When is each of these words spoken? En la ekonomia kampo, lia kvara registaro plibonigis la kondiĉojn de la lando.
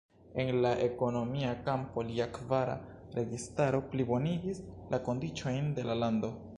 En 0.43 0.47
la 0.65 0.69
ekonomia 0.85 1.51
kampo, 1.67 2.05
lia 2.09 2.27
kvara 2.39 2.79
registaro 3.21 3.85
plibonigis 3.93 4.67
la 4.95 5.05
kondiĉojn 5.11 5.75
de 5.79 5.89
la 5.91 6.05
lando. 6.05 6.39